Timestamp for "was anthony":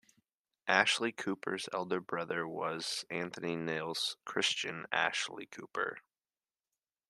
2.47-3.55